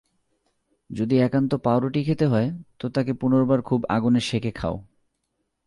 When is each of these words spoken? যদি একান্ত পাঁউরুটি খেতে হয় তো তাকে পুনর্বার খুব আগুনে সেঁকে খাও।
যদি 0.89 1.15
একান্ত 1.19 1.51
পাঁউরুটি 1.55 2.01
খেতে 2.03 2.25
হয় 2.25 2.49
তো 2.79 2.85
তাকে 2.89 3.11
পুনর্বার 3.13 3.59
খুব 3.61 3.79
আগুনে 3.89 4.19
সেঁকে 4.19 4.51
খাও। 4.51 4.75